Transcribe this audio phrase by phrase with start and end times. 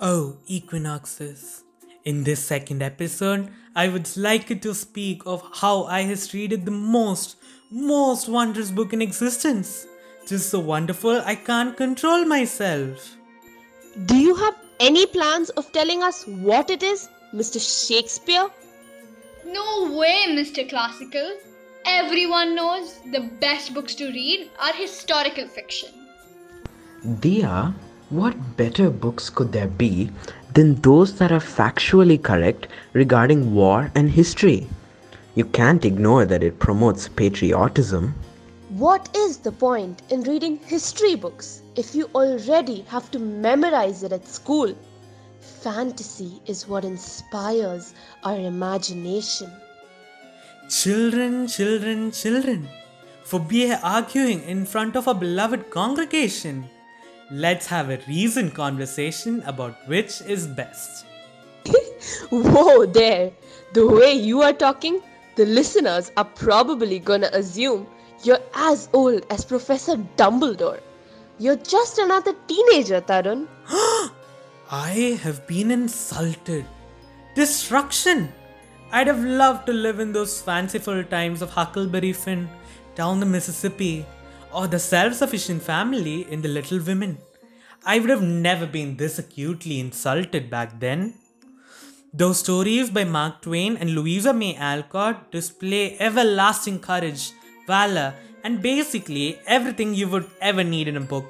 [0.00, 1.64] Oh, equinoxes.
[2.04, 6.70] In this second episode, I would like to speak of how I has read the
[6.70, 7.36] most,
[7.70, 9.86] most wondrous book in existence.
[10.26, 13.16] Just so wonderful I can't control myself.
[14.06, 17.60] Do you have any plans of telling us what it is, Mr.
[17.60, 18.48] Shakespeare?
[19.46, 20.68] No way, Mr.
[20.68, 21.38] Classical.
[21.84, 25.90] Everyone knows the best books to read are historical fiction.
[27.20, 27.74] Dia,
[28.12, 30.10] what better books could there be
[30.52, 34.68] than those that are factually correct regarding war and history?
[35.34, 38.14] You can't ignore that it promotes patriotism.
[38.68, 44.12] What is the point in reading history books if you already have to memorize it
[44.12, 44.76] at school?
[45.62, 47.94] Fantasy is what inspires
[48.24, 49.50] our imagination.
[50.68, 52.68] Children, children, children,
[53.24, 56.68] forbear arguing in front of a beloved congregation.
[57.34, 61.06] Let's have a reasoned conversation about which is best.
[62.30, 63.32] Whoa, there!
[63.72, 65.00] The way you are talking,
[65.36, 67.86] the listeners are probably gonna assume
[68.22, 70.80] you're as old as Professor Dumbledore.
[71.38, 73.48] You're just another teenager, Tarun.
[74.70, 76.66] I have been insulted.
[77.34, 78.30] Destruction!
[78.90, 82.50] I'd have loved to live in those fanciful times of Huckleberry Finn
[82.94, 84.04] down the Mississippi
[84.52, 87.18] or the self sufficient family in The Little Women.
[87.84, 91.14] I would have never been this acutely insulted back then.
[92.14, 97.32] Those stories by Mark Twain and Louisa May Alcott display everlasting courage,
[97.66, 98.14] valor,
[98.44, 101.24] and basically everything you would ever need in a book.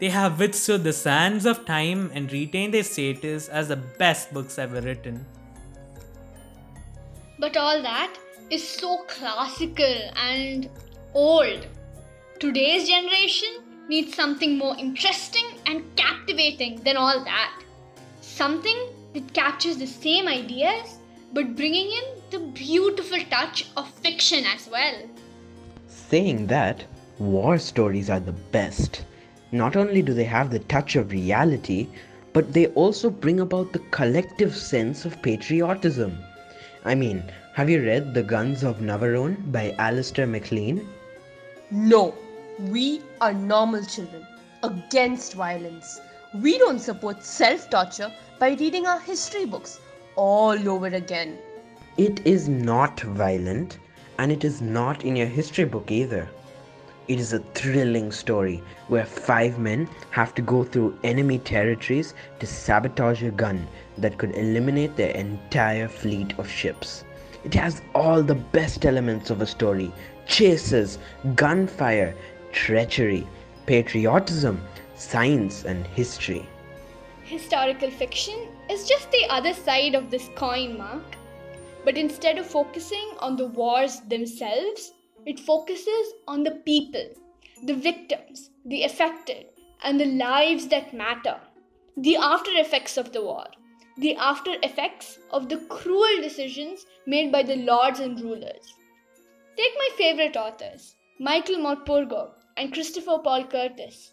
[0.00, 4.58] They have withstood the sands of time and retained their status as the best books
[4.58, 5.24] ever written.
[7.38, 8.18] But all that
[8.50, 10.68] is so classical and
[11.14, 11.66] old.
[12.38, 13.48] Today's generation
[13.88, 17.62] needs something more interesting and captivating than all that.
[18.20, 18.76] Something
[19.14, 20.98] that captures the same ideas
[21.32, 25.08] but bringing in the beautiful touch of fiction as well.
[25.88, 26.84] Saying that,
[27.18, 29.06] war stories are the best.
[29.50, 31.88] Not only do they have the touch of reality,
[32.34, 36.18] but they also bring about the collective sense of patriotism.
[36.84, 37.24] I mean,
[37.54, 40.86] have you read The Guns of Navarone by Alistair MacLean?
[41.70, 42.14] No,
[42.58, 44.26] we are normal children
[44.62, 46.00] against violence.
[46.34, 49.80] We don't support self torture by reading our history books
[50.16, 51.38] all over again.
[51.98, 53.78] It is not violent,
[54.18, 56.28] and it is not in your history book either.
[57.08, 62.46] It is a thrilling story where five men have to go through enemy territories to
[62.46, 63.66] sabotage a gun
[63.98, 67.04] that could eliminate their entire fleet of ships.
[67.44, 69.92] It has all the best elements of a story
[70.26, 70.98] chases,
[71.34, 72.14] gunfire,
[72.56, 73.24] treachery,
[73.66, 74.60] patriotism,
[74.96, 76.44] science, and history.
[77.22, 81.16] Historical fiction is just the other side of this coin, Mark.
[81.84, 84.92] But instead of focusing on the wars themselves,
[85.26, 87.06] it focuses on the people,
[87.64, 89.46] the victims, the affected,
[89.84, 91.38] and the lives that matter.
[91.98, 93.46] The after effects of the war,
[93.98, 98.74] the after effects of the cruel decisions made by the lords and rulers.
[99.56, 104.12] Take my favorite authors, Michael Morpurgo and Christopher Paul Curtis.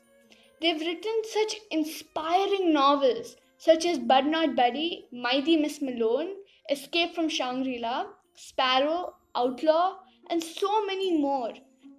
[0.62, 6.32] They've written such inspiring novels such as Bud Not Buddy, Mighty Miss Malone,
[6.70, 8.06] Escape from Shangri La,
[8.36, 10.00] Sparrow, Outlaw,
[10.30, 11.54] and so many more,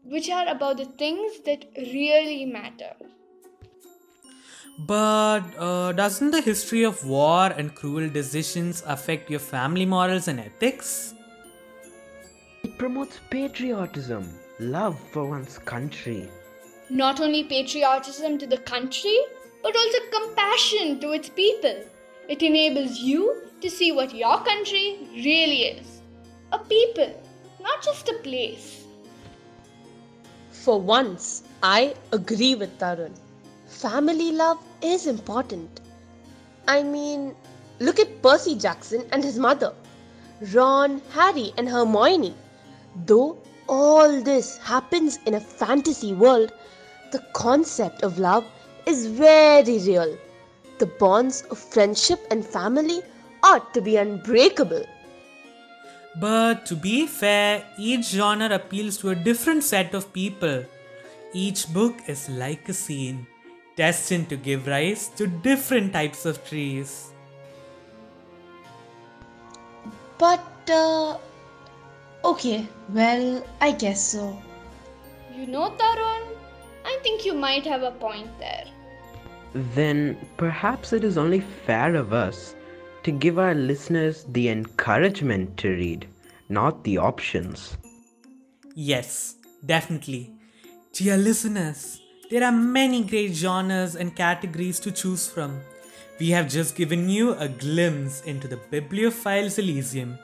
[0.05, 2.93] which are about the things that really matter.
[4.79, 10.41] But uh, doesn't the history of war and cruel decisions affect your family morals and
[10.41, 11.15] ethics?
[12.63, 14.29] It promotes patriotism,
[14.65, 16.29] love for one's country.
[16.91, 19.19] Not only patriotism to the country,
[19.63, 21.85] but also compassion to its people.
[22.29, 26.01] It enables you to see what your country really is
[26.53, 27.13] a people,
[27.61, 28.85] not just a place.
[30.51, 33.13] For once, I agree with Tarun.
[33.67, 35.81] Family love is important.
[36.69, 37.35] I mean,
[37.81, 39.75] look at Percy Jackson and his mother,
[40.53, 42.35] Ron, Harry, and Hermione.
[43.07, 43.37] Though
[43.69, 46.53] all this happens in a fantasy world,
[47.13, 48.45] the concept of love
[48.87, 50.17] is very real.
[50.79, 53.03] The bonds of friendship and family
[53.43, 54.85] ought to be unbreakable.
[56.21, 60.65] But to be fair, each genre appeals to a different set of people.
[61.33, 63.27] Each book is like a scene,
[63.77, 67.11] destined to give rise to different types of trees.
[70.19, 71.19] But, uh,
[72.25, 74.41] okay, well, I guess so.
[75.37, 76.23] You know, Tarun,
[76.85, 78.65] I think you might have a point there.
[79.75, 82.55] then perhaps it is only fair of us
[83.05, 86.09] to give our listeners the encouragement to read,
[86.49, 87.77] not the options.
[88.75, 90.33] Yes, definitely.
[90.93, 92.01] Dear listeners,
[92.31, 95.61] there are many great genres and categories to choose from.
[96.19, 100.19] We have just given you a glimpse into the Bibliophiles Elysium.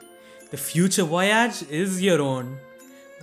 [0.51, 2.59] The future voyage is your own.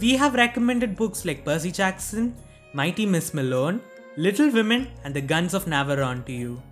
[0.00, 2.34] We have recommended books like Percy Jackson,
[2.72, 3.82] Mighty Miss Malone,
[4.16, 6.62] Little Women, and The Guns of Navarone to you.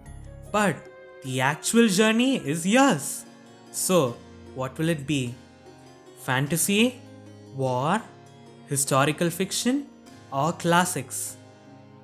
[0.50, 0.76] But
[1.23, 3.26] the actual journey is yours.
[3.70, 4.17] So,
[4.55, 5.35] what will it be?
[6.23, 7.02] Fantasy?
[7.55, 8.00] War?
[8.67, 9.87] Historical fiction?
[10.32, 11.37] Or classics?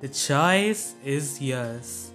[0.01, 2.12] The choice is yours.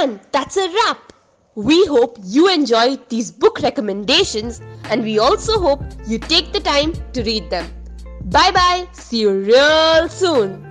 [0.00, 1.12] And that's a wrap.
[1.56, 6.94] We hope you enjoy these book recommendations and we also hope you take the time
[7.12, 7.68] to read them.
[8.24, 8.88] Bye bye.
[8.92, 10.69] See you real soon.